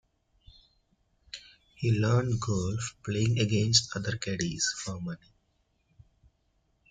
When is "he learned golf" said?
1.75-2.95